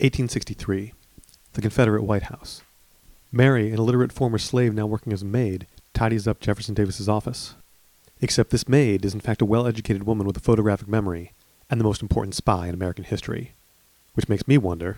1863. 0.00 0.94
The 1.52 1.60
Confederate 1.60 2.02
White 2.02 2.22
House. 2.22 2.62
Mary, 3.30 3.68
an 3.68 3.78
illiterate 3.78 4.12
former 4.12 4.38
slave 4.38 4.72
now 4.72 4.86
working 4.86 5.12
as 5.12 5.20
a 5.20 5.26
maid, 5.26 5.66
tidies 5.92 6.26
up 6.26 6.40
Jefferson 6.40 6.72
Davis's 6.72 7.06
office. 7.06 7.54
Except 8.22 8.48
this 8.48 8.66
maid 8.66 9.04
is 9.04 9.12
in 9.12 9.20
fact 9.20 9.42
a 9.42 9.44
well-educated 9.44 10.04
woman 10.04 10.26
with 10.26 10.38
a 10.38 10.40
photographic 10.40 10.88
memory 10.88 11.32
and 11.68 11.78
the 11.78 11.84
most 11.84 12.00
important 12.00 12.34
spy 12.34 12.66
in 12.66 12.72
American 12.72 13.04
history. 13.04 13.52
Which 14.14 14.26
makes 14.26 14.48
me 14.48 14.56
wonder, 14.56 14.96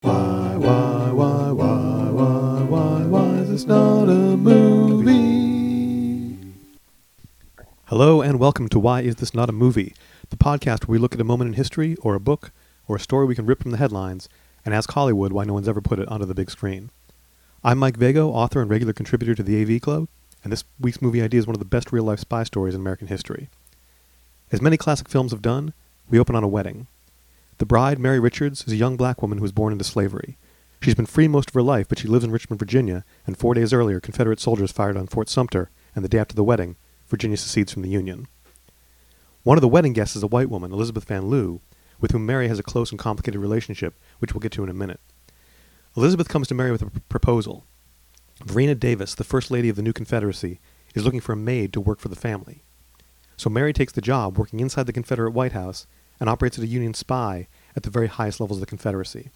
why, 0.00 0.56
why, 0.56 1.12
why, 1.12 1.52
why, 1.52 2.10
why, 2.10 2.62
why, 2.62 3.04
why 3.04 3.34
is 3.36 3.50
this 3.50 3.66
not 3.66 4.08
a 4.08 4.36
movie? 4.36 5.14
Hello 7.84 8.20
and 8.20 8.40
welcome 8.40 8.68
to 8.70 8.80
Why 8.80 9.02
Is 9.02 9.14
This 9.16 9.32
Not 9.32 9.48
a 9.48 9.52
Movie, 9.52 9.94
the 10.30 10.36
podcast 10.36 10.88
where 10.88 10.94
we 10.94 10.98
look 10.98 11.14
at 11.14 11.20
a 11.20 11.24
moment 11.24 11.48
in 11.50 11.54
history 11.54 11.94
or 12.00 12.16
a 12.16 12.20
book 12.20 12.50
or 12.86 12.96
a 12.96 13.00
story 13.00 13.26
we 13.26 13.34
can 13.34 13.46
rip 13.46 13.62
from 13.62 13.70
the 13.70 13.78
headlines 13.78 14.28
and 14.64 14.74
ask 14.74 14.90
Hollywood 14.92 15.32
why 15.32 15.44
no 15.44 15.52
one's 15.54 15.68
ever 15.68 15.80
put 15.80 15.98
it 15.98 16.08
onto 16.08 16.26
the 16.26 16.34
big 16.34 16.50
screen. 16.50 16.90
I'm 17.62 17.78
Mike 17.78 17.96
Vago, 17.96 18.28
author 18.30 18.60
and 18.60 18.70
regular 18.70 18.92
contributor 18.92 19.34
to 19.34 19.42
the 19.42 19.60
AV 19.62 19.80
Club, 19.80 20.08
and 20.42 20.52
this 20.52 20.64
week's 20.78 21.00
movie 21.00 21.22
idea 21.22 21.40
is 21.40 21.46
one 21.46 21.54
of 21.54 21.60
the 21.60 21.64
best 21.64 21.92
real 21.92 22.04
life 22.04 22.20
spy 22.20 22.44
stories 22.44 22.74
in 22.74 22.80
American 22.80 23.08
history. 23.08 23.48
As 24.52 24.60
many 24.60 24.76
classic 24.76 25.08
films 25.08 25.32
have 25.32 25.42
done, 25.42 25.72
we 26.10 26.18
open 26.18 26.36
on 26.36 26.44
a 26.44 26.48
wedding. 26.48 26.86
The 27.58 27.66
bride, 27.66 27.98
Mary 27.98 28.20
Richards, 28.20 28.64
is 28.66 28.72
a 28.72 28.76
young 28.76 28.96
black 28.96 29.22
woman 29.22 29.38
who 29.38 29.42
was 29.42 29.52
born 29.52 29.72
into 29.72 29.84
slavery. 29.84 30.36
She's 30.82 30.94
been 30.94 31.06
free 31.06 31.28
most 31.28 31.48
of 31.48 31.54
her 31.54 31.62
life, 31.62 31.88
but 31.88 31.98
she 31.98 32.08
lives 32.08 32.24
in 32.24 32.30
Richmond, 32.30 32.58
Virginia, 32.58 33.04
and 33.26 33.38
four 33.38 33.54
days 33.54 33.72
earlier, 33.72 34.00
Confederate 34.00 34.40
soldiers 34.40 34.72
fired 34.72 34.98
on 34.98 35.06
Fort 35.06 35.30
Sumter, 35.30 35.70
and 35.96 36.04
the 36.04 36.08
day 36.08 36.18
after 36.18 36.34
the 36.34 36.44
wedding, 36.44 36.76
Virginia 37.08 37.38
secedes 37.38 37.72
from 37.72 37.82
the 37.82 37.88
Union. 37.88 38.26
One 39.44 39.56
of 39.56 39.62
the 39.62 39.68
wedding 39.68 39.94
guests 39.94 40.16
is 40.16 40.22
a 40.22 40.26
white 40.26 40.50
woman, 40.50 40.72
Elizabeth 40.72 41.04
Van 41.04 41.28
Lew, 41.28 41.60
with 42.00 42.10
whom 42.12 42.26
Mary 42.26 42.48
has 42.48 42.58
a 42.58 42.62
close 42.62 42.90
and 42.90 42.98
complicated 42.98 43.40
relationship, 43.40 43.94
which 44.18 44.32
we'll 44.32 44.40
get 44.40 44.52
to 44.52 44.62
in 44.62 44.68
a 44.68 44.74
minute. 44.74 45.00
Elizabeth 45.96 46.28
comes 46.28 46.48
to 46.48 46.54
Mary 46.54 46.72
with 46.72 46.82
a 46.82 46.90
proposal. 47.08 47.64
Varina 48.44 48.74
Davis, 48.74 49.14
the 49.14 49.24
First 49.24 49.50
Lady 49.50 49.68
of 49.68 49.76
the 49.76 49.82
new 49.82 49.92
Confederacy, 49.92 50.58
is 50.94 51.04
looking 51.04 51.20
for 51.20 51.32
a 51.32 51.36
maid 51.36 51.72
to 51.72 51.80
work 51.80 52.00
for 52.00 52.08
the 52.08 52.16
family. 52.16 52.62
So 53.36 53.50
Mary 53.50 53.72
takes 53.72 53.92
the 53.92 54.00
job 54.00 54.38
working 54.38 54.60
inside 54.60 54.86
the 54.86 54.92
Confederate 54.92 55.32
White 55.32 55.52
House 55.52 55.86
and 56.20 56.28
operates 56.28 56.58
as 56.58 56.64
a 56.64 56.68
Union 56.68 56.94
spy 56.94 57.48
at 57.76 57.82
the 57.82 57.90
very 57.90 58.06
highest 58.06 58.40
levels 58.40 58.58
of 58.58 58.60
the 58.60 58.66
Confederacy. 58.66 59.30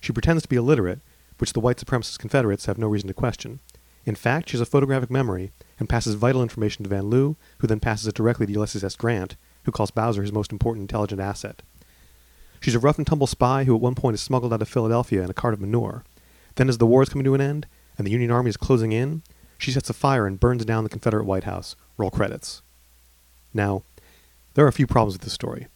She 0.00 0.12
pretends 0.12 0.42
to 0.42 0.48
be 0.48 0.56
illiterate, 0.56 1.00
which 1.38 1.52
the 1.52 1.60
white 1.60 1.76
supremacist 1.76 2.18
Confederates 2.18 2.66
have 2.66 2.78
no 2.78 2.88
reason 2.88 3.08
to 3.08 3.14
question. 3.14 3.60
In 4.04 4.14
fact, 4.14 4.48
she 4.48 4.54
has 4.54 4.60
a 4.60 4.66
photographic 4.66 5.10
memory 5.10 5.52
and 5.78 5.88
passes 5.88 6.14
vital 6.14 6.42
information 6.42 6.84
to 6.84 6.88
Van 6.88 7.10
Lew, 7.10 7.36
who 7.58 7.66
then 7.66 7.80
passes 7.80 8.06
it 8.06 8.14
directly 8.14 8.46
to 8.46 8.52
Ulysses 8.52 8.82
S. 8.82 8.96
Grant, 8.96 9.36
who 9.64 9.72
calls 9.72 9.90
Bowser 9.90 10.22
his 10.22 10.32
most 10.32 10.52
important 10.52 10.84
intelligent 10.84 11.20
asset. 11.20 11.62
She's 12.60 12.74
a 12.74 12.78
rough 12.78 12.98
and 12.98 13.06
tumble 13.06 13.26
spy 13.26 13.64
who 13.64 13.74
at 13.74 13.80
one 13.80 13.94
point 13.94 14.14
is 14.14 14.20
smuggled 14.20 14.52
out 14.52 14.62
of 14.62 14.68
Philadelphia 14.68 15.22
in 15.22 15.30
a 15.30 15.34
cart 15.34 15.54
of 15.54 15.60
manure. 15.60 16.04
Then, 16.56 16.68
as 16.68 16.78
the 16.78 16.86
war 16.86 17.02
is 17.02 17.08
coming 17.08 17.24
to 17.24 17.34
an 17.34 17.40
end 17.40 17.66
and 17.96 18.06
the 18.06 18.10
Union 18.10 18.30
Army 18.30 18.50
is 18.50 18.56
closing 18.56 18.92
in, 18.92 19.22
she 19.58 19.70
sets 19.70 19.90
a 19.90 19.94
fire 19.94 20.26
and 20.26 20.40
burns 20.40 20.64
down 20.64 20.84
the 20.84 20.90
Confederate 20.90 21.24
White 21.24 21.44
House. 21.44 21.76
Roll 21.96 22.10
credits. 22.10 22.62
Now, 23.54 23.82
there 24.54 24.64
are 24.64 24.68
a 24.68 24.72
few 24.72 24.86
problems 24.86 25.14
with 25.14 25.22
this 25.22 25.32
story. 25.32 25.66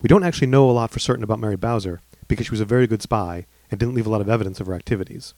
We 0.00 0.08
don't 0.08 0.24
actually 0.24 0.48
know 0.48 0.68
a 0.68 0.72
lot 0.72 0.90
for 0.90 0.98
certain 0.98 1.24
about 1.24 1.40
Mary 1.40 1.56
Bowser 1.56 2.00
because 2.28 2.46
she 2.46 2.52
was 2.52 2.60
a 2.60 2.64
very 2.64 2.86
good 2.86 3.02
spy 3.02 3.46
and 3.70 3.78
didn't 3.78 3.94
leave 3.94 4.06
a 4.06 4.10
lot 4.10 4.20
of 4.20 4.28
evidence 4.28 4.60
of 4.60 4.66
her 4.66 4.74
activities. 4.74 5.34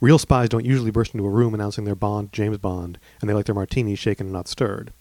Real 0.00 0.18
spies 0.18 0.50
don't 0.50 0.66
usually 0.66 0.90
burst 0.90 1.14
into 1.14 1.26
a 1.26 1.30
room 1.30 1.54
announcing 1.54 1.84
their 1.84 1.94
Bond, 1.94 2.32
James 2.32 2.58
Bond, 2.58 2.98
and 3.20 3.28
they 3.28 3.34
like 3.34 3.46
their 3.46 3.54
martinis 3.54 3.98
shaken 3.98 4.26
and 4.26 4.32
not 4.32 4.48
stirred. 4.48 4.92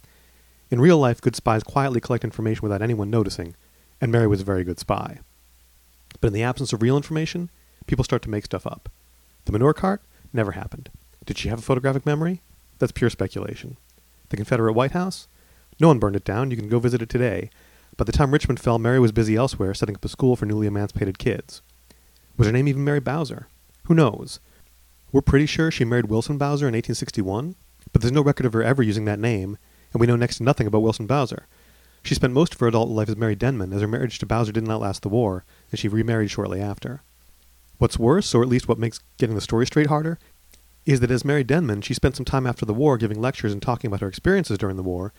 In 0.71 0.79
real 0.79 0.97
life, 0.97 1.21
good 1.21 1.35
spies 1.35 1.63
quietly 1.63 1.99
collect 1.99 2.23
information 2.23 2.63
without 2.63 2.81
anyone 2.81 3.09
noticing, 3.09 3.55
and 4.01 4.11
Mary 4.11 4.27
was 4.27 4.41
a 4.41 4.45
very 4.45 4.63
good 4.63 4.79
spy. 4.79 5.19
But 6.21 6.27
in 6.27 6.33
the 6.33 6.43
absence 6.43 6.73
of 6.73 6.81
real 6.81 6.97
information, 6.97 7.49
people 7.87 8.03
start 8.03 8.21
to 8.23 8.29
make 8.29 8.45
stuff 8.45 8.65
up. 8.65 8.89
The 9.45 9.51
manure 9.51 9.73
cart 9.73 10.01
never 10.33 10.51
happened. 10.53 10.89
Did 11.25 11.37
she 11.37 11.49
have 11.49 11.59
a 11.59 11.63
photographic 11.63 12.05
memory? 12.05 12.41
That's 12.79 12.91
pure 12.91 13.09
speculation. 13.09 13.77
The 14.29 14.37
Confederate 14.37 14.73
White 14.73 14.91
House? 14.91 15.27
No 15.79 15.87
one 15.89 15.99
burned 15.99 16.15
it 16.15 16.23
down. 16.23 16.51
You 16.51 16.57
can 16.57 16.69
go 16.69 16.79
visit 16.79 17.01
it 17.01 17.09
today. 17.09 17.49
By 17.97 18.03
the 18.03 18.11
time 18.11 18.31
Richmond 18.31 18.59
fell, 18.59 18.79
Mary 18.79 18.99
was 18.99 19.11
busy 19.11 19.35
elsewhere, 19.35 19.73
setting 19.73 19.95
up 19.95 20.03
a 20.03 20.09
school 20.09 20.35
for 20.35 20.45
newly 20.45 20.67
emancipated 20.67 21.17
kids. 21.17 21.61
Was 22.37 22.47
her 22.47 22.51
name 22.51 22.67
even 22.67 22.83
Mary 22.83 22.99
Bowser? 22.99 23.47
Who 23.85 23.93
knows? 23.93 24.39
We're 25.11 25.21
pretty 25.21 25.45
sure 25.45 25.71
she 25.71 25.85
married 25.85 26.07
Wilson 26.07 26.37
Bowser 26.37 26.67
in 26.67 26.73
1861, 26.73 27.55
but 27.93 28.01
there's 28.01 28.11
no 28.11 28.21
record 28.21 28.45
of 28.45 28.53
her 28.53 28.63
ever 28.63 28.83
using 28.83 29.05
that 29.05 29.19
name, 29.19 29.57
and 29.93 30.01
we 30.01 30.07
know 30.07 30.17
next 30.17 30.37
to 30.37 30.43
nothing 30.43 30.67
about 30.67 30.81
Wilson 30.81 31.07
Bowser. 31.07 31.47
She 32.05 32.13
spent 32.13 32.33
most 32.33 32.53
of 32.53 32.59
her 32.59 32.67
adult 32.67 32.89
life 32.89 33.09
as 33.09 33.17
Mary 33.17 33.35
Denman, 33.35 33.73
as 33.73 33.81
her 33.81 33.87
marriage 33.87 34.19
to 34.19 34.27
Bowser 34.27 34.51
didn't 34.51 34.69
outlast 34.69 35.01
the 35.01 35.09
war, 35.09 35.43
and 35.71 35.79
she 35.79 35.87
remarried 35.87 36.29
shortly 36.29 36.61
after. 36.61 37.01
What's 37.79 37.97
worse, 37.97 38.35
or 38.35 38.43
at 38.43 38.47
least 38.47 38.67
what 38.67 38.77
makes 38.77 38.99
getting 39.17 39.33
the 39.33 39.41
story 39.41 39.65
straight 39.65 39.87
harder, 39.87 40.19
is 40.85 40.99
that 40.99 41.09
as 41.09 41.25
Mary 41.25 41.43
Denman, 41.43 41.81
she 41.81 41.95
spent 41.95 42.15
some 42.15 42.23
time 42.23 42.45
after 42.45 42.63
the 42.63 42.75
war 42.75 42.99
giving 42.99 43.19
lectures 43.19 43.51
and 43.51 43.59
talking 43.59 43.87
about 43.87 44.01
her 44.01 44.07
experiences 44.07 44.59
during 44.59 44.75
the 44.75 44.83
war, 44.83 45.13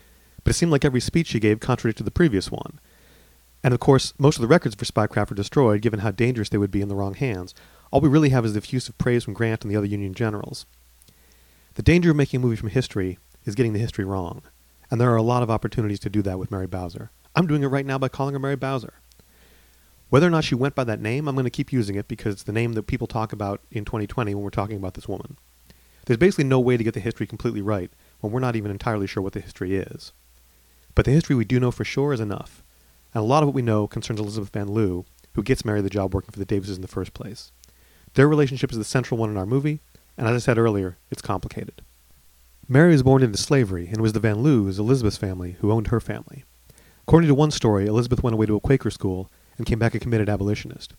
but 0.45 0.53
it 0.53 0.55
seemed 0.55 0.71
like 0.71 0.85
every 0.85 1.01
speech 1.01 1.27
she 1.27 1.41
gave 1.41 1.59
contradicted 1.59 2.07
the 2.07 2.13
previous 2.13 2.53
one. 2.53 2.79
And 3.65 3.75
of 3.75 3.81
course, 3.81 4.15
most 4.17 4.37
of 4.37 4.43
the 4.43 4.47
records 4.47 4.77
for 4.77 4.85
spycraft 4.85 5.31
were 5.31 5.35
destroyed, 5.35 5.83
given 5.83 6.01
how 6.01 6.13
dangerous 6.13 6.51
they 6.51 6.59
would 6.59 6.71
be 6.71 6.83
in 6.83 6.89
the 6.89 6.95
wrong 6.95 7.15
hands. 7.15 7.53
All 7.91 8.01
we 8.01 8.09
really 8.09 8.29
have 8.29 8.45
is 8.45 8.53
the 8.53 8.59
effusive 8.59 8.97
praise 8.97 9.25
from 9.25 9.35
Grant 9.35 9.65
and 9.65 9.73
the 9.73 9.77
other 9.77 9.89
Union 9.89 10.15
generals. 10.15 10.67
The 11.75 11.83
danger 11.83 12.11
of 12.11 12.17
making 12.17 12.39
a 12.39 12.43
movie 12.45 12.55
from 12.55 12.69
history 12.69 13.19
is 13.45 13.57
getting 13.57 13.73
the 13.73 13.81
history 13.81 14.05
wrong 14.05 14.43
and 14.91 15.01
there 15.01 15.13
are 15.13 15.17
a 15.17 15.23
lot 15.23 15.43
of 15.43 15.51
opportunities 15.51 16.01
to 16.01 16.11
do 16.11 16.23
that 16.23 16.39
with 16.39 16.51
Mary 16.51 16.67
Bowser. 16.67 17.11
I'm 17.35 17.47
doing 17.47 17.63
it 17.63 17.69
right 17.69 17.87
now 17.87 17.99
by 17.99 18.09
calling 18.09 18.35
her 18.35 18.39
Mary 18.39 18.57
Bowser. 18.57 18.95
Whether 20.09 20.27
or 20.27 20.31
not 20.31 20.45
she 20.45 20.55
went 20.55 20.75
by 20.75 20.85
that 20.85 21.01
name, 21.01 21.27
I'm 21.27 21.35
going 21.35 21.45
to 21.45 21.51
keep 21.51 21.73
using 21.73 21.97
it 21.97 22.07
because 22.07 22.35
it's 22.35 22.43
the 22.45 22.53
name 22.53 22.75
that 22.75 22.87
people 22.87 23.07
talk 23.07 23.33
about 23.33 23.61
in 23.71 23.85
2020 23.85 24.35
when 24.35 24.45
we're 24.45 24.51
talking 24.51 24.77
about 24.77 24.95
this 24.95 25.09
woman. 25.09 25.37
There's 26.07 26.19
basically 26.19 26.45
no 26.45 26.61
way 26.61 26.77
to 26.77 26.85
get 26.85 26.95
the 26.95 27.01
history 27.01 27.27
completely 27.27 27.61
right 27.61 27.91
when 28.21 28.33
we're 28.33 28.41
not 28.41 28.55
even 28.55 28.71
entirely 28.71 29.09
sure 29.09 29.23
what 29.23 29.33
the 29.33 29.41
history 29.41 29.77
is. 29.77 30.13
But 30.95 31.05
the 31.05 31.11
history 31.11 31.35
we 31.35 31.45
do 31.45 31.59
know 31.59 31.73
for 31.73 31.85
sure 31.85 32.13
is 32.13 32.21
enough, 32.21 32.63
and 33.13 33.23
a 33.23 33.27
lot 33.27 33.43
of 33.43 33.49
what 33.49 33.55
we 33.55 33.63
know 33.63 33.89
concerns 33.89 34.21
Elizabeth 34.21 34.53
Van 34.53 34.69
Lew, 34.69 35.05
who 35.35 35.43
gets 35.43 35.65
Mary 35.65 35.81
the 35.81 35.91
job 35.91 36.15
working 36.15 36.31
for 36.31 36.39
the 36.39 36.47
Davises 36.47 36.77
in 36.77 36.83
the 36.83 36.89
first 36.89 37.13
place. 37.13 37.51
Their 38.15 38.29
relationship 38.29 38.71
is 38.71 38.79
the 38.79 38.85
central 38.85 39.19
one 39.19 39.31
in 39.31 39.37
our 39.37 39.45
movie, 39.45 39.81
and 40.17 40.27
as 40.29 40.35
I 40.35 40.39
said 40.39 40.57
earlier, 40.57 40.97
it's 41.11 41.21
complicated. 41.21 41.83
Mary 42.69 42.91
was 42.91 43.05
born 43.05 43.23
into 43.23 43.39
slavery 43.39 43.87
and 43.87 44.01
was 44.01 44.13
the 44.13 44.19
Van 44.19 44.43
Lews, 44.43 44.77
Elizabeth's 44.77 45.17
family, 45.17 45.57
who 45.61 45.71
owned 45.71 45.87
her 45.87 46.01
family. 46.01 46.45
According 47.03 47.29
to 47.29 47.35
one 47.35 47.53
story, 47.53 47.87
Elizabeth 47.87 48.25
went 48.25 48.35
away 48.35 48.47
to 48.47 48.57
a 48.57 48.61
Quaker 48.61 48.91
school 48.91 49.31
and 49.57 49.65
came 49.65 49.79
back 49.79 49.95
a 49.95 50.01
committed 50.01 50.29
abolitionist. 50.29 50.93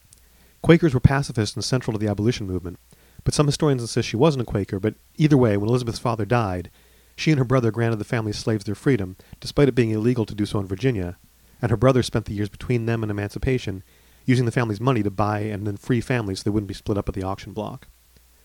Quakers 0.61 0.94
were 0.94 1.01
pacifists 1.01 1.57
and 1.57 1.66
central 1.66 1.91
to 1.91 2.00
the 2.00 2.09
abolition 2.09 2.47
movement, 2.47 2.79
but 3.25 3.33
some 3.33 3.47
historians 3.47 3.81
insist 3.81 4.07
she 4.07 4.16
wasn't 4.16 4.44
a 4.44 4.45
Quaker, 4.45 4.79
but 4.79 4.95
either 5.17 5.35
way, 5.35 5.57
when 5.57 5.67
Elizabeth's 5.67 6.00
father 6.00 6.23
died, 6.23 6.72
she 7.17 7.31
and 7.31 7.38
her 7.38 7.44
brother 7.44 7.69
granted 7.69 7.97
the 7.97 8.05
family's 8.05 8.38
slaves 8.38 8.63
their 8.63 8.73
freedom, 8.73 9.17
despite 9.41 9.67
it 9.67 9.75
being 9.75 9.91
illegal 9.91 10.25
to 10.25 10.35
do 10.35 10.45
so 10.45 10.59
in 10.59 10.67
Virginia, 10.67 11.17
and 11.61 11.69
her 11.69 11.75
brother 11.75 12.01
spent 12.01 12.25
the 12.25 12.34
years 12.34 12.47
between 12.47 12.85
them 12.85 13.03
and 13.03 13.11
emancipation 13.11 13.84
using 14.23 14.45
the 14.45 14.51
family's 14.51 14.79
money 14.79 15.03
to 15.03 15.11
buy 15.11 15.39
and 15.39 15.67
then 15.67 15.75
free 15.75 15.99
families 15.99 16.39
so 16.39 16.44
they 16.45 16.49
wouldn't 16.49 16.69
be 16.69 16.73
split 16.73 16.97
up 16.97 17.09
at 17.09 17.16
the 17.16 17.23
auction 17.23 17.51
block. 17.51 17.89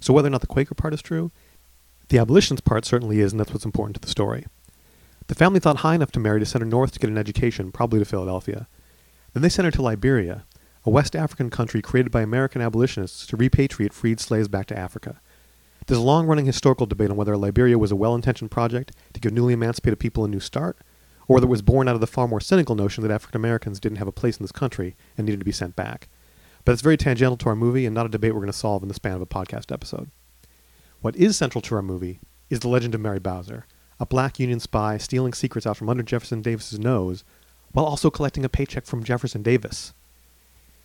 So 0.01 0.13
whether 0.13 0.27
or 0.27 0.31
not 0.31 0.41
the 0.41 0.49
Quaker 0.49 0.75
part 0.75 0.93
is 0.93 1.03
true 1.03 1.31
the 2.13 2.19
abolitionist 2.19 2.65
part 2.65 2.85
certainly 2.85 3.21
is, 3.21 3.33
and 3.33 3.41
that's 3.41 3.53
what's 3.53 3.65
important 3.65 3.95
to 3.95 4.01
the 4.01 4.07
story. 4.07 4.45
The 5.29 5.35
family 5.35 5.61
thought 5.61 5.79
high 5.79 5.95
enough 5.95 6.13
to 6.13 6.21
marry 6.21 6.41
to 6.41 6.45
send 6.45 6.61
her 6.61 6.69
north 6.69 6.93
to 6.93 6.99
get 6.99 7.09
an 7.09 7.17
education, 7.17 7.73
probably 7.73 8.01
to 8.01 8.05
Philadelphia. 8.05 8.69
Then 9.33 9.43
they 9.43 9.49
sent 9.49 9.65
her 9.65 9.71
to 9.71 9.81
Liberia, 9.81 10.45
a 10.85 10.91
West 10.91 11.17
African 11.17 11.49
country 11.49 11.81
created 11.81 12.13
by 12.13 12.21
American 12.21 12.61
abolitionists 12.61 13.27
to 13.29 13.39
repatriate 13.39 13.95
freed 13.95 14.21
slaves 14.21 14.49
back 14.49 14.67
to 14.67 14.79
Africa. 14.79 15.23
There's 15.87 16.01
a 16.01 16.03
long 16.03 16.27
running 16.27 16.45
historical 16.45 16.85
debate 16.85 17.11
on 17.11 17.17
whether 17.17 17.35
Liberia 17.35 17.79
was 17.79 17.91
a 17.91 17.97
well 17.97 18.15
intentioned 18.15 18.51
project 18.51 18.93
to 19.15 19.21
give 19.21 19.33
newly 19.33 19.55
emancipated 19.55 19.99
people 19.99 20.27
a 20.27 20.29
new 20.29 20.41
start, 20.41 20.77
or 21.29 21.35
whether 21.35 21.47
it 21.47 21.51
was 21.51 21.63
born 21.63 21.89
out 21.89 21.95
of 21.95 22.03
the 22.03 22.07
far 22.07 22.29
more 22.29 22.41
cynical 22.43 22.75
notion 22.75 23.03
that 23.03 23.11
African 23.11 23.41
Americans 23.41 23.81
didn't 23.81 23.97
have 23.97 24.09
a 24.09 24.13
place 24.13 24.37
in 24.37 24.45
this 24.45 24.53
country 24.53 24.97
and 25.17 25.25
needed 25.25 25.41
to 25.41 25.47
be 25.47 25.51
sent 25.51 25.77
back. 25.77 26.11
But 26.67 26.73
it's 26.73 26.83
very 26.83 26.99
tangential 26.99 27.39
to 27.39 27.49
our 27.49 27.57
movie 27.57 27.87
and 27.87 27.95
not 27.95 28.05
a 28.05 28.11
debate 28.11 28.35
we're 28.35 28.41
going 28.41 28.53
to 28.53 28.59
solve 28.59 28.83
in 28.83 28.89
the 28.89 28.95
span 28.95 29.15
of 29.15 29.23
a 29.23 29.27
podcast 29.27 29.73
episode. 29.73 30.11
What 31.03 31.17
is 31.17 31.37
central 31.37 31.61
to 31.63 31.75
our 31.75 31.83
movie 31.83 32.21
is 32.49 32.61
the 32.61 32.69
legend 32.69 32.95
of 32.95 33.01
Mary 33.01 33.19
Bowser, 33.19 33.67
a 33.99 34.07
black 34.07 34.39
Union 34.39 34.61
spy 34.61 34.99
stealing 34.99 35.33
secrets 35.33 35.67
out 35.67 35.77
from 35.77 35.89
under 35.89 36.05
Jefferson 36.05 36.43
Davis's 36.43 36.79
nose 36.79 37.25
while 37.73 37.85
also 37.85 38.09
collecting 38.09 38.45
a 38.45 38.49
paycheck 38.49 38.87
from 38.87 39.03
Jefferson 39.03 39.43
Davis. 39.43 39.95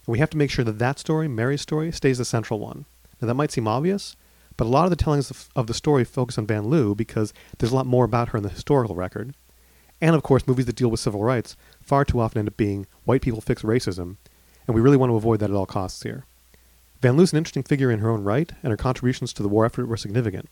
And 0.07 0.13
we 0.13 0.17
have 0.17 0.31
to 0.31 0.37
make 0.37 0.49
sure 0.49 0.65
that 0.65 0.79
that 0.79 0.97
story, 0.97 1.27
Mary's 1.27 1.61
story, 1.61 1.91
stays 1.91 2.17
the 2.17 2.25
central 2.25 2.59
one. 2.59 2.85
Now 3.21 3.27
that 3.27 3.35
might 3.35 3.51
seem 3.51 3.67
obvious, 3.67 4.15
but 4.57 4.65
a 4.65 4.69
lot 4.69 4.85
of 4.85 4.89
the 4.89 4.95
tellings 4.95 5.29
of, 5.29 5.49
of 5.55 5.67
the 5.67 5.75
story 5.75 6.03
focus 6.03 6.39
on 6.39 6.47
Van 6.47 6.67
Lew 6.67 6.95
because 6.95 7.31
there's 7.59 7.71
a 7.71 7.75
lot 7.75 7.85
more 7.85 8.03
about 8.05 8.29
her 8.29 8.37
in 8.37 8.43
the 8.43 8.49
historical 8.49 8.95
record. 8.95 9.35
And 10.01 10.15
of 10.15 10.23
course, 10.23 10.47
movies 10.47 10.65
that 10.65 10.75
deal 10.75 10.89
with 10.89 10.99
civil 10.99 11.23
rights 11.23 11.55
far 11.79 12.03
too 12.03 12.19
often 12.19 12.39
end 12.39 12.47
up 12.47 12.57
being 12.57 12.87
white 13.05 13.21
people 13.21 13.39
fix 13.39 13.61
racism, 13.61 14.15
and 14.65 14.73
we 14.73 14.81
really 14.81 14.97
want 14.97 15.11
to 15.11 15.15
avoid 15.15 15.41
that 15.41 15.51
at 15.51 15.55
all 15.55 15.67
costs 15.67 16.01
here. 16.01 16.25
Van 17.01 17.15
Lew's 17.15 17.31
an 17.31 17.37
interesting 17.37 17.63
figure 17.63 17.91
in 17.91 17.99
her 17.99 18.09
own 18.09 18.23
right, 18.23 18.51
and 18.63 18.71
her 18.71 18.77
contributions 18.77 19.33
to 19.33 19.43
the 19.43 19.49
war 19.49 19.65
effort 19.65 19.87
were 19.87 19.97
significant. 19.97 20.49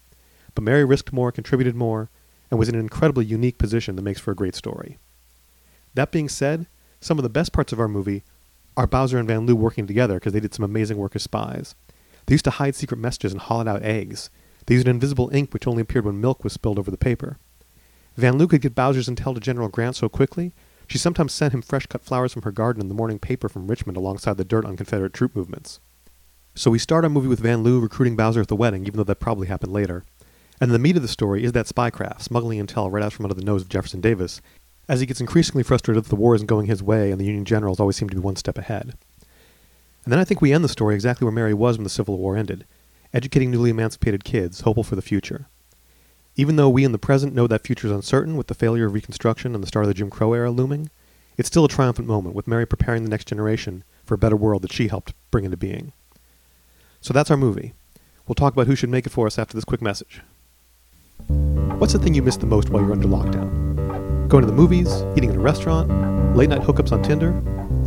But 0.53 0.63
Mary 0.63 0.85
risked 0.85 1.11
more, 1.11 1.31
contributed 1.31 1.75
more, 1.75 2.09
and 2.49 2.59
was 2.59 2.69
in 2.69 2.75
an 2.75 2.81
incredibly 2.81 3.25
unique 3.25 3.57
position 3.57 3.95
that 3.95 4.03
makes 4.03 4.19
for 4.19 4.31
a 4.31 4.35
great 4.35 4.55
story. 4.55 4.99
That 5.95 6.11
being 6.11 6.29
said, 6.29 6.67
some 6.99 7.17
of 7.17 7.23
the 7.23 7.29
best 7.29 7.51
parts 7.51 7.73
of 7.73 7.79
our 7.79 7.87
movie 7.87 8.23
are 8.77 8.87
Bowser 8.87 9.17
and 9.17 9.27
Van 9.27 9.45
Lew 9.45 9.55
working 9.55 9.87
together 9.87 10.15
because 10.15 10.33
they 10.33 10.39
did 10.39 10.53
some 10.53 10.65
amazing 10.65 10.97
work 10.97 11.15
as 11.15 11.23
spies. 11.23 11.75
They 12.25 12.33
used 12.33 12.45
to 12.45 12.51
hide 12.51 12.75
secret 12.75 12.97
messages 12.97 13.31
and 13.31 13.41
hollowed 13.41 13.67
out 13.67 13.83
eggs. 13.83 14.29
They 14.65 14.75
used 14.75 14.87
an 14.87 14.95
invisible 14.95 15.29
ink 15.33 15.53
which 15.53 15.67
only 15.67 15.81
appeared 15.81 16.05
when 16.05 16.21
milk 16.21 16.43
was 16.43 16.53
spilled 16.53 16.79
over 16.79 16.91
the 16.91 16.97
paper. 16.97 17.37
Van 18.17 18.37
Lew 18.37 18.47
could 18.47 18.61
get 18.61 18.75
Bowser's 18.75 19.09
intel 19.09 19.33
to 19.33 19.39
General 19.39 19.69
Grant 19.69 19.95
so 19.95 20.09
quickly, 20.09 20.53
she 20.87 20.97
sometimes 20.97 21.33
sent 21.33 21.53
him 21.53 21.61
fresh 21.61 21.87
cut 21.87 22.03
flowers 22.03 22.33
from 22.33 22.43
her 22.43 22.51
garden 22.51 22.81
in 22.81 22.87
the 22.87 22.93
morning 22.93 23.19
paper 23.19 23.49
from 23.49 23.67
Richmond 23.67 23.97
alongside 23.97 24.37
the 24.37 24.45
dirt 24.45 24.65
on 24.65 24.77
Confederate 24.77 25.13
troop 25.13 25.35
movements. 25.35 25.79
So 26.57 26.71
we 26.71 26.79
start 26.79 27.03
our 27.03 27.09
movie 27.09 27.27
with 27.27 27.41
Van 27.41 27.63
Lew 27.63 27.81
recruiting 27.81 28.15
Bowser 28.15 28.39
at 28.39 28.47
the 28.47 28.55
wedding, 28.55 28.87
even 28.87 28.95
though 28.95 29.03
that 29.03 29.19
probably 29.19 29.47
happened 29.47 29.73
later. 29.73 30.05
And 30.61 30.71
the 30.71 30.79
meat 30.79 30.95
of 30.95 31.01
the 31.01 31.09
story 31.09 31.43
is 31.43 31.51
that 31.51 31.65
spycraft, 31.65 32.21
smuggling 32.21 32.65
intel 32.65 32.89
right 32.89 33.03
out 33.03 33.11
from 33.11 33.25
under 33.25 33.35
the 33.35 33.43
nose 33.43 33.61
of 33.61 33.67
Jefferson 33.67 33.99
Davis, 33.99 34.39
as 34.87 35.01
he 35.01 35.05
gets 35.05 35.19
increasingly 35.19 35.63
frustrated 35.63 36.05
that 36.05 36.09
the 36.09 36.15
war 36.15 36.33
isn't 36.33 36.47
going 36.47 36.67
his 36.67 36.81
way 36.81 37.11
and 37.11 37.19
the 37.19 37.25
Union 37.25 37.43
generals 37.43 37.81
always 37.81 37.97
seem 37.97 38.07
to 38.07 38.15
be 38.15 38.21
one 38.21 38.37
step 38.37 38.57
ahead. 38.57 38.93
And 40.05 40.13
then 40.13 40.19
I 40.19 40.23
think 40.23 40.39
we 40.39 40.53
end 40.53 40.63
the 40.63 40.69
story 40.69 40.95
exactly 40.95 41.25
where 41.25 41.33
Mary 41.33 41.53
was 41.53 41.77
when 41.77 41.83
the 41.83 41.89
Civil 41.89 42.17
War 42.17 42.37
ended, 42.37 42.65
educating 43.13 43.51
newly 43.51 43.69
emancipated 43.69 44.23
kids, 44.23 44.61
hopeful 44.61 44.83
for 44.83 44.95
the 44.95 45.01
future. 45.01 45.49
Even 46.37 46.55
though 46.55 46.69
we 46.69 46.85
in 46.85 46.93
the 46.93 46.97
present 46.97 47.35
know 47.35 47.47
that 47.47 47.67
future 47.67 47.87
is 47.87 47.93
uncertain 47.93 48.37
with 48.37 48.47
the 48.47 48.53
failure 48.53 48.85
of 48.85 48.93
Reconstruction 48.93 49.55
and 49.55 49.61
the 49.61 49.67
start 49.67 49.83
of 49.83 49.89
the 49.89 49.93
Jim 49.93 50.09
Crow 50.09 50.31
era 50.31 50.51
looming, 50.51 50.89
it's 51.35 51.49
still 51.49 51.65
a 51.65 51.69
triumphant 51.69 52.07
moment 52.07 52.33
with 52.33 52.47
Mary 52.47 52.65
preparing 52.65 53.03
the 53.03 53.09
next 53.09 53.27
generation 53.27 53.83
for 54.05 54.13
a 54.13 54.17
better 54.17 54.37
world 54.37 54.61
that 54.61 54.71
she 54.71 54.87
helped 54.87 55.13
bring 55.31 55.43
into 55.43 55.57
being. 55.57 55.91
So 57.05 57.13
that's 57.13 57.29
our 57.29 57.37
movie. 57.37 57.75
We'll 58.25 58.33
talk 58.33 58.53
about 58.53 58.65
who 58.65 58.75
should 58.75 58.89
make 58.89 59.05
it 59.05 59.11
for 59.11 59.27
us 59.27 59.37
after 59.37 59.55
this 59.55 59.63
quick 59.63 59.79
message. 59.79 60.23
What's 61.77 61.93
the 61.93 61.99
thing 61.99 62.15
you 62.15 62.23
miss 62.23 62.35
the 62.35 62.47
most 62.47 62.71
while 62.71 62.81
you're 62.81 62.93
under 62.93 63.07
lockdown? 63.07 64.27
Going 64.27 64.41
to 64.41 64.47
the 64.47 64.57
movies, 64.57 65.03
eating 65.15 65.29
in 65.29 65.35
a 65.35 65.39
restaurant, 65.39 66.35
late 66.35 66.49
night 66.49 66.61
hookups 66.61 66.91
on 66.91 67.03
Tinder? 67.03 67.39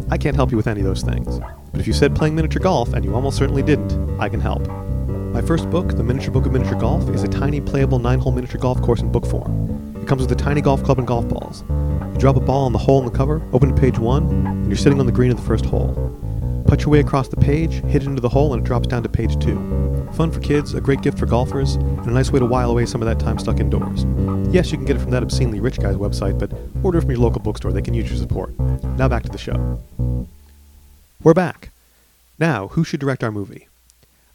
I 0.09 0.19
can't 0.19 0.37
help 0.37 0.53
you 0.53 0.57
with 0.57 0.69
any 0.69 0.83
of 0.83 0.87
those 0.87 1.03
things. 1.03 1.41
But 1.73 1.81
if 1.81 1.89
you 1.89 1.93
said 1.93 2.15
playing 2.15 2.37
miniature 2.37 2.63
golf, 2.63 2.93
and 2.93 3.05
you 3.05 3.13
almost 3.13 3.39
certainly 3.39 3.65
didn't, 3.65 4.21
I 4.21 4.29
can 4.29 4.39
help. 4.39 4.65
My 4.69 5.43
first 5.43 5.69
book, 5.69 5.97
The 5.97 6.05
Miniature 6.05 6.31
Book 6.31 6.47
of 6.47 6.53
Miniature 6.53 6.79
Golf, 6.79 7.11
is 7.11 7.25
a 7.25 7.29
tiny 7.29 7.61
playable 7.61 7.99
nine 7.99 8.21
hole 8.21 8.31
miniature 8.31 8.61
golf 8.61 8.81
course 8.83 9.01
in 9.01 9.11
book 9.11 9.27
form. 9.27 9.97
It 10.01 10.07
comes 10.07 10.23
with 10.23 10.31
a 10.31 10.37
tiny 10.37 10.61
golf 10.61 10.85
club 10.85 10.99
and 10.99 11.09
golf 11.09 11.29
balls. 11.29 11.65
You 12.13 12.19
drop 12.19 12.37
a 12.37 12.41
ball 12.41 12.67
on 12.67 12.73
the 12.73 12.79
hole 12.79 13.01
in 13.01 13.05
the 13.05 13.11
cover, 13.11 13.43
open 13.53 13.75
to 13.75 13.81
page 13.81 13.99
one, 13.99 14.29
and 14.47 14.69
you're 14.69 14.77
sitting 14.77 15.01
on 15.01 15.07
the 15.07 15.13
green 15.13 15.33
of 15.33 15.39
the 15.39 15.43
first 15.43 15.67
hole. 15.67 16.15
Put 16.69 16.83
your 16.83 16.91
way 16.91 17.01
across 17.01 17.29
the 17.29 17.37
page, 17.39 17.83
hit 17.85 18.03
it 18.03 18.09
into 18.09 18.21
the 18.21 18.29
hole, 18.29 18.53
and 18.53 18.63
it 18.63 18.67
drops 18.67 18.87
down 18.87 19.03
to 19.03 19.09
page 19.09 19.39
two. 19.39 19.57
Fun 20.13 20.31
for 20.31 20.39
kids, 20.41 20.75
a 20.75 20.83
great 20.83 21.01
gift 21.01 21.19
for 21.19 21.25
golfers, 21.25 21.77
and 21.77 22.07
a 22.07 22.11
nice 22.11 22.31
way 22.31 22.41
to 22.41 22.45
while 22.45 22.71
away 22.71 22.85
some 22.85 23.01
of 23.01 23.07
that 23.07 23.19
time 23.19 23.39
stuck 23.39 23.59
indoors. 23.59 24.05
Yes, 24.53 24.71
you 24.71 24.77
can 24.77 24.85
get 24.85 24.97
it 24.97 24.99
from 24.99 25.11
that 25.13 25.23
obscenely 25.23 25.61
rich 25.61 25.79
guy's 25.79 25.97
website, 25.97 26.39
but 26.39 26.53
order 26.85 27.01
from 27.01 27.11
your 27.11 27.21
local 27.21 27.41
bookstore. 27.41 27.73
They 27.73 27.81
can 27.81 27.95
use 27.95 28.11
your 28.11 28.19
support. 28.19 28.59
Now 28.99 29.09
back 29.09 29.23
to 29.23 29.31
the 29.31 29.39
show. 29.39 29.83
We're 31.23 31.33
back. 31.33 31.71
Now, 32.39 32.69
who 32.69 32.85
should 32.85 33.01
direct 33.01 33.25
our 33.25 33.33
movie? 33.33 33.67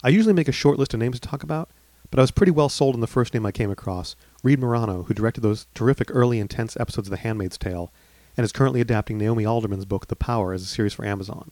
I 0.03 0.09
usually 0.09 0.33
make 0.33 0.47
a 0.47 0.51
short 0.51 0.79
list 0.79 0.95
of 0.95 1.00
names 1.00 1.19
to 1.19 1.29
talk 1.29 1.44
about, 1.44 1.69
but 2.09 2.19
I 2.19 2.24
was 2.24 2.31
pretty 2.31 2.51
well 2.51 2.68
sold 2.68 2.95
on 2.95 3.01
the 3.01 3.06
first 3.06 3.36
name 3.36 3.45
I 3.45 3.51
came 3.51 3.69
across, 3.69 4.15
Reed 4.41 4.59
Morano, 4.59 5.03
who 5.03 5.13
directed 5.13 5.41
those 5.41 5.68
terrific 5.75 6.07
early 6.12 6.39
intense 6.39 6.75
episodes 6.77 7.09
of 7.09 7.12
The 7.12 7.18
Handmaid's 7.18 7.59
Tale, 7.59 7.91
and 8.36 8.44
is 8.44 8.51
currently 8.51 8.81
adapting 8.81 9.19
Naomi 9.19 9.45
Alderman's 9.45 9.86
book 9.86 10.07
The 10.07 10.15
Power 10.15 10.51
as 10.51 10.63
a 10.63 10.65
series 10.65 10.94
for 10.94 11.06
Amazon. 11.06 11.51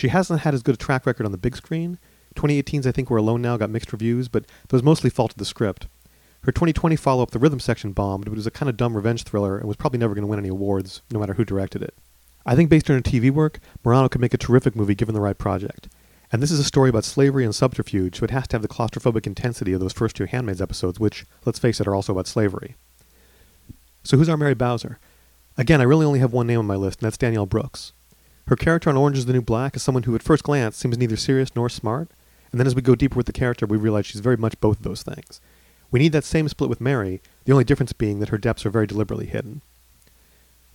She 0.00 0.08
hasn't 0.08 0.40
had 0.40 0.54
as 0.54 0.62
good 0.62 0.76
a 0.76 0.78
track 0.78 1.04
record 1.04 1.26
on 1.26 1.32
the 1.32 1.36
big 1.36 1.54
screen. 1.54 1.98
2018's 2.34 2.86
I 2.86 2.90
Think 2.90 3.10
We're 3.10 3.18
Alone 3.18 3.42
Now 3.42 3.58
got 3.58 3.68
mixed 3.68 3.92
reviews, 3.92 4.28
but 4.28 4.46
those 4.70 4.82
mostly 4.82 5.10
faulted 5.10 5.36
the 5.36 5.44
script. 5.44 5.88
Her 6.44 6.52
2020 6.52 6.96
follow-up, 6.96 7.32
The 7.32 7.38
Rhythm 7.38 7.60
Section, 7.60 7.92
bombed, 7.92 8.24
but 8.24 8.32
it 8.32 8.36
was 8.36 8.46
a 8.46 8.50
kind 8.50 8.70
of 8.70 8.78
dumb 8.78 8.96
revenge 8.96 9.24
thriller 9.24 9.58
and 9.58 9.68
was 9.68 9.76
probably 9.76 9.98
never 9.98 10.14
going 10.14 10.22
to 10.22 10.26
win 10.26 10.38
any 10.38 10.48
awards, 10.48 11.02
no 11.10 11.20
matter 11.20 11.34
who 11.34 11.44
directed 11.44 11.82
it. 11.82 11.92
I 12.46 12.56
think 12.56 12.70
based 12.70 12.88
on 12.88 12.96
her 12.96 13.02
TV 13.02 13.30
work, 13.30 13.60
Morano 13.84 14.08
could 14.08 14.22
make 14.22 14.32
a 14.32 14.38
terrific 14.38 14.74
movie 14.74 14.94
given 14.94 15.14
the 15.14 15.20
right 15.20 15.36
project. 15.36 15.90
And 16.32 16.42
this 16.42 16.50
is 16.50 16.60
a 16.60 16.64
story 16.64 16.88
about 16.88 17.04
slavery 17.04 17.44
and 17.44 17.54
subterfuge, 17.54 18.20
so 18.20 18.24
it 18.24 18.30
has 18.30 18.48
to 18.48 18.54
have 18.54 18.62
the 18.62 18.68
claustrophobic 18.68 19.26
intensity 19.26 19.74
of 19.74 19.80
those 19.80 19.92
first 19.92 20.16
two 20.16 20.24
Handmaids 20.24 20.62
episodes, 20.62 20.98
which, 20.98 21.26
let's 21.44 21.58
face 21.58 21.78
it, 21.78 21.86
are 21.86 21.94
also 21.94 22.14
about 22.14 22.26
slavery. 22.26 22.74
So 24.02 24.16
who's 24.16 24.30
our 24.30 24.38
Mary 24.38 24.54
Bowser? 24.54 24.98
Again, 25.58 25.82
I 25.82 25.84
really 25.84 26.06
only 26.06 26.20
have 26.20 26.32
one 26.32 26.46
name 26.46 26.60
on 26.60 26.66
my 26.66 26.76
list, 26.76 27.00
and 27.00 27.06
that's 27.06 27.18
Danielle 27.18 27.44
Brooks. 27.44 27.92
Her 28.50 28.56
character 28.56 28.90
on 28.90 28.96
Orange 28.96 29.16
is 29.16 29.26
the 29.26 29.32
New 29.32 29.42
Black 29.42 29.76
is 29.76 29.82
someone 29.84 30.02
who 30.02 30.14
at 30.16 30.24
first 30.24 30.42
glance 30.42 30.76
seems 30.76 30.98
neither 30.98 31.14
serious 31.14 31.54
nor 31.54 31.68
smart, 31.68 32.10
and 32.50 32.58
then 32.58 32.66
as 32.66 32.74
we 32.74 32.82
go 32.82 32.96
deeper 32.96 33.14
with 33.14 33.26
the 33.26 33.32
character, 33.32 33.64
we 33.64 33.76
realize 33.76 34.06
she's 34.06 34.20
very 34.20 34.36
much 34.36 34.60
both 34.60 34.78
of 34.78 34.82
those 34.82 35.04
things. 35.04 35.40
We 35.92 36.00
need 36.00 36.10
that 36.10 36.24
same 36.24 36.48
split 36.48 36.68
with 36.68 36.80
Mary, 36.80 37.22
the 37.44 37.52
only 37.52 37.62
difference 37.62 37.92
being 37.92 38.18
that 38.18 38.30
her 38.30 38.38
depths 38.38 38.66
are 38.66 38.70
very 38.70 38.88
deliberately 38.88 39.26
hidden. 39.26 39.62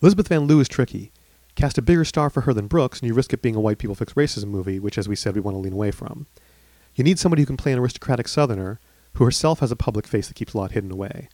Elizabeth 0.02 0.30
Van 0.30 0.48
Lew 0.48 0.62
is 0.62 0.70
tricky. 0.70 1.12
Cast 1.56 1.78
a 1.78 1.82
bigger 1.82 2.06
star 2.06 2.30
for 2.30 2.42
her 2.42 2.54
than 2.54 2.68
Brooks, 2.68 3.02
and 3.02 3.10
you 3.10 3.14
risk 3.14 3.34
it 3.34 3.42
being 3.42 3.56
a 3.58 3.60
white 3.60 3.78
people 3.78 3.94
fix 3.94 4.14
racism 4.14 4.48
movie, 4.48 4.80
which, 4.80 4.98
as 4.98 5.10
we 5.10 5.16
said, 5.18 5.36
we 5.36 5.42
want 5.42 5.56
to 5.56 5.60
lean 5.60 5.74
away 5.74 5.92
from. 5.92 6.28
You 6.96 7.04
need 7.04 7.20
somebody 7.20 7.42
who 7.42 7.46
can 7.46 7.58
play 7.58 7.74
an 7.74 7.80
aristocratic 7.80 8.30
Southerner, 8.30 8.80
who 9.16 9.26
herself 9.26 9.60
has 9.60 9.74
a 9.74 9.76
public 9.76 10.08
face 10.08 10.30
that 10.30 10.36
keeps 10.36 10.54
a 10.54 10.58
lot 10.58 10.72
hidden 10.72 10.94
away. 10.94 11.28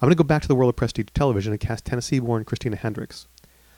I'm 0.00 0.06
going 0.06 0.12
to 0.12 0.22
go 0.22 0.22
back 0.22 0.42
to 0.42 0.48
the 0.48 0.54
world 0.54 0.68
of 0.68 0.76
prestige 0.76 1.08
television 1.12 1.52
and 1.52 1.60
cast 1.60 1.84
Tennessee-born 1.84 2.44
Christina 2.44 2.76
Hendricks. 2.76 3.26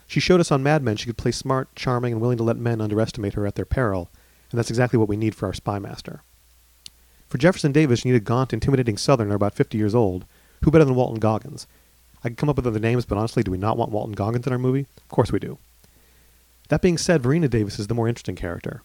She 0.07 0.21
showed 0.21 0.41
us 0.41 0.53
on 0.53 0.63
Mad 0.63 0.83
Men 0.83 0.97
she 0.97 1.07
could 1.07 1.17
play 1.17 1.33
smart, 1.33 1.75
charming, 1.75 2.13
and 2.13 2.21
willing 2.21 2.37
to 2.39 2.45
let 2.45 2.57
men 2.57 2.81
underestimate 2.81 3.35
her 3.35 3.47
at 3.47 3.55
their 3.55 3.65
peril, 3.65 4.11
and 4.51 4.59
that's 4.59 4.71
exactly 4.71 4.99
what 4.99 5.09
we 5.09 5.17
need 5.17 5.35
for 5.35 5.47
our 5.47 5.53
spy 5.53 5.79
master. 5.79 6.23
For 7.29 7.39
Jefferson 7.39 7.73
Davis, 7.73 8.05
you 8.05 8.13
need 8.13 8.19
a 8.19 8.21
gaunt, 8.21 8.53
intimidating 8.53 8.97
Southerner 8.97 9.35
about 9.35 9.55
50 9.55 9.77
years 9.77 9.95
old. 9.95 10.25
Who 10.63 10.71
better 10.71 10.85
than 10.85 10.95
Walton 10.95 11.19
Goggins? 11.19 11.67
I 12.23 12.29
could 12.29 12.39
come 12.39 12.49
up 12.49 12.57
with 12.57 12.67
other 12.67 12.79
names, 12.79 13.05
but 13.05 13.19
honestly, 13.19 13.43
do 13.43 13.51
we 13.51 13.59
not 13.59 13.77
want 13.77 13.91
Walton 13.91 14.15
Goggins 14.15 14.47
in 14.47 14.53
our 14.53 14.59
movie? 14.59 14.87
Of 14.99 15.09
course 15.09 15.33
we 15.33 15.39
do. 15.39 15.59
That 16.69 16.81
being 16.81 16.97
said, 16.97 17.23
Varina 17.23 17.49
Davis 17.49 17.79
is 17.79 17.89
the 17.89 17.95
more 17.95 18.09
interesting 18.09 18.37
character. 18.37 18.83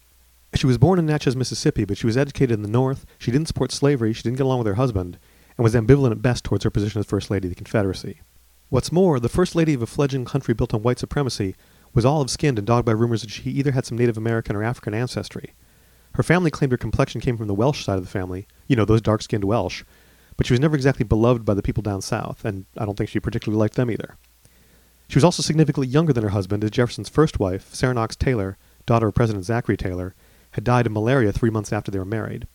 She 0.55 0.65
was 0.65 0.77
born 0.77 0.99
in 0.99 1.05
Natchez, 1.05 1.35
Mississippi, 1.35 1.85
but 1.85 1.97
she 1.97 2.07
was 2.07 2.17
educated 2.17 2.51
in 2.51 2.63
the 2.63 2.69
North, 2.69 3.05
she 3.17 3.31
didn't 3.31 3.47
support 3.47 3.71
slavery, 3.71 4.13
she 4.13 4.23
didn't 4.23 4.37
get 4.37 4.45
along 4.45 4.59
with 4.59 4.67
her 4.67 4.73
husband, 4.73 5.19
and 5.55 5.63
was 5.63 5.75
ambivalent 5.75 6.11
at 6.11 6.21
best 6.21 6.43
towards 6.43 6.63
her 6.63 6.71
position 6.71 6.99
as 6.99 7.05
First 7.05 7.29
Lady 7.29 7.47
of 7.47 7.51
the 7.51 7.55
Confederacy. 7.55 8.19
What's 8.69 8.91
more, 8.91 9.19
the 9.19 9.29
First 9.29 9.55
Lady 9.55 9.73
of 9.73 9.81
a 9.81 9.87
fledgling 9.87 10.25
country 10.25 10.53
built 10.53 10.75
on 10.75 10.83
white 10.83 10.99
supremacy 10.99 11.55
was 11.95 12.05
olive 12.05 12.29
skinned 12.29 12.59
and 12.59 12.67
dogged 12.67 12.85
by 12.85 12.91
rumors 12.91 13.21
that 13.21 13.31
she 13.31 13.49
either 13.49 13.71
had 13.71 13.83
some 13.83 13.97
Native 13.97 14.15
American 14.15 14.55
or 14.55 14.63
African 14.63 14.93
ancestry. 14.93 15.53
Her 16.13 16.21
family 16.21 16.51
claimed 16.51 16.71
her 16.71 16.77
complexion 16.77 17.19
came 17.19 17.35
from 17.35 17.47
the 17.47 17.55
Welsh 17.55 17.83
side 17.83 17.97
of 17.97 18.03
the 18.03 18.11
family, 18.11 18.47
you 18.67 18.75
know, 18.75 18.85
those 18.85 19.01
dark 19.01 19.23
skinned 19.23 19.43
Welsh, 19.43 19.83
but 20.37 20.45
she 20.45 20.53
was 20.53 20.59
never 20.59 20.75
exactly 20.75 21.03
beloved 21.03 21.45
by 21.45 21.55
the 21.55 21.63
people 21.63 21.81
down 21.81 22.03
south, 22.03 22.45
and 22.45 22.65
I 22.77 22.85
don't 22.85 22.95
think 22.95 23.09
she 23.09 23.19
particularly 23.19 23.59
liked 23.59 23.73
them 23.73 23.89
either. 23.89 24.17
She 25.07 25.15
was 25.15 25.23
also 25.23 25.41
significantly 25.41 25.87
younger 25.87 26.13
than 26.13 26.23
her 26.23 26.29
husband, 26.29 26.63
as 26.63 26.69
Jefferson's 26.69 27.09
first 27.09 27.39
wife, 27.39 27.73
Sarah 27.73 27.95
Knox 27.95 28.15
Taylor, 28.15 28.55
daughter 28.85 29.07
of 29.07 29.15
President 29.15 29.45
Zachary 29.45 29.77
Taylor, 29.77 30.13
had 30.51 30.63
died 30.63 30.85
of 30.85 30.91
malaria 30.91 31.31
three 31.31 31.49
months 31.49 31.73
after 31.73 31.89
they 31.89 31.97
were 31.97 32.05
married. 32.05 32.47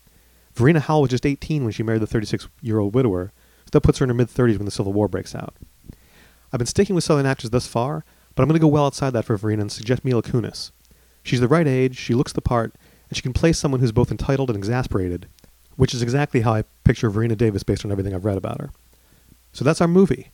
Varina 0.53 0.79
Howell 0.79 1.03
was 1.03 1.11
just 1.11 1.27
18 1.27 1.65
when 1.65 1.73
she 1.73 1.83
married 1.83 2.03
the 2.03 2.07
36 2.07 2.49
year 2.63 2.79
old 2.79 2.95
widower, 2.95 3.33
so 3.65 3.71
that 3.73 3.81
puts 3.81 3.99
her 3.99 4.05
in 4.05 4.11
her 4.11 4.15
mid 4.15 4.29
30s 4.29 4.59
when 4.59 4.67
the 4.67 4.71
Civil 4.71 4.93
War 4.93 5.09
breaks 5.09 5.35
out. 5.35 5.57
I've 6.55 6.59
been 6.59 6.67
sticking 6.69 6.95
with 6.95 7.03
Southern 7.03 7.27
actors 7.27 7.51
thus 7.51 7.67
far, 7.67 8.05
but 8.37 8.45
I'm 8.45 8.49
going 8.49 8.55
to 8.55 8.63
go 8.63 8.69
well 8.69 8.87
outside 8.87 9.11
that 9.11 9.25
for 9.25 9.37
Varina 9.37 9.63
and 9.63 9.73
suggest 9.73 10.05
Mila 10.05 10.23
Kunis. 10.23 10.71
She's 11.25 11.41
the 11.41 11.49
right 11.49 11.67
age, 11.67 11.97
she 11.97 12.15
looks 12.15 12.33
the 12.33 12.41
part, 12.41 12.77
and 13.09 13.17
she 13.17 13.23
can 13.23 13.33
play 13.33 13.53
someone 13.53 13.81
who's 13.81 13.91
both 13.91 14.13
entitled 14.13 14.51
and 14.51 14.57
exasperated, 14.57 15.27
which 15.75 15.93
is 15.93 16.01
exactly 16.01 16.43
how 16.43 16.55
I 16.55 16.63
picture 16.85 17.11
Varina 17.11 17.35
Davis 17.35 17.65
based 17.65 17.85
on 17.85 17.91
everything 17.91 18.15
I've 18.15 18.25
read 18.25 18.37
about 18.37 18.61
her. 18.61 18.71
So 19.53 19.65
that's 19.65 19.81
our 19.81 19.89
movie. 19.89 20.31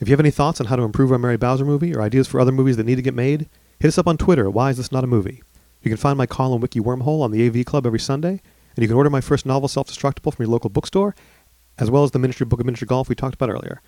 If 0.00 0.08
you 0.08 0.12
have 0.12 0.18
any 0.18 0.32
thoughts 0.32 0.60
on 0.60 0.66
how 0.66 0.74
to 0.74 0.82
improve 0.82 1.12
our 1.12 1.18
Mary 1.18 1.36
Bowser 1.36 1.64
movie 1.64 1.94
or 1.94 2.02
ideas 2.02 2.26
for 2.26 2.40
other 2.40 2.50
movies 2.50 2.76
that 2.76 2.86
need 2.86 2.96
to 2.96 3.02
get 3.02 3.14
made, 3.14 3.48
hit 3.78 3.86
us 3.86 3.98
up 3.98 4.08
on 4.08 4.16
Twitter 4.16 4.50
Why 4.50 4.70
Is 4.70 4.76
This 4.76 4.90
Not 4.90 5.04
a 5.04 5.06
Movie? 5.06 5.40
You 5.82 5.90
can 5.90 5.98
find 5.98 6.18
my 6.18 6.26
column 6.26 6.62
Wiki 6.62 6.80
Wormhole 6.80 7.22
on 7.22 7.30
the 7.30 7.46
AV 7.46 7.64
Club 7.64 7.86
every 7.86 8.00
Sunday, 8.00 8.40
and 8.74 8.82
you 8.82 8.88
can 8.88 8.96
order 8.96 9.08
my 9.08 9.20
first 9.20 9.46
novel, 9.46 9.68
Self 9.68 9.86
Destructible, 9.86 10.32
from 10.32 10.42
your 10.42 10.50
local 10.50 10.68
bookstore, 10.68 11.14
as 11.78 11.92
well 11.92 12.02
as 12.02 12.10
the 12.10 12.18
Miniature 12.18 12.44
Book 12.44 12.58
of 12.58 12.66
Miniature 12.66 12.88
Golf 12.88 13.08
we 13.08 13.14
talked 13.14 13.36
about 13.36 13.50
earlier. 13.50 13.80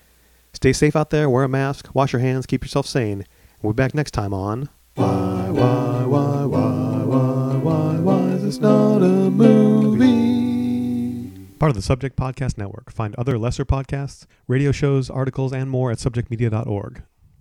Stay 0.54 0.72
safe 0.72 0.94
out 0.94 1.10
there, 1.10 1.28
wear 1.30 1.44
a 1.44 1.48
mask, 1.48 1.88
wash 1.94 2.12
your 2.12 2.20
hands, 2.20 2.46
keep 2.46 2.62
yourself 2.62 2.86
sane, 2.86 3.24
we'll 3.62 3.72
be 3.72 3.76
back 3.76 3.94
next 3.94 4.10
time 4.12 4.34
on 4.34 4.68
Why, 4.94 5.48
Why, 5.50 6.04
Why, 6.04 6.44
Why, 6.44 7.04
Why, 7.04 7.56
Why, 7.56 7.94
Why 7.98 8.28
Is 8.32 8.42
This 8.42 8.60
Not 8.60 8.98
a 8.98 9.30
Movie? 9.30 11.30
Part 11.58 11.70
of 11.70 11.76
the 11.76 11.82
Subject 11.82 12.16
Podcast 12.16 12.58
Network. 12.58 12.90
Find 12.92 13.14
other 13.14 13.38
lesser 13.38 13.64
podcasts, 13.64 14.26
radio 14.48 14.72
shows, 14.72 15.08
articles, 15.08 15.52
and 15.52 15.70
more 15.70 15.92
at 15.92 15.98
subjectmedia.org. 15.98 17.02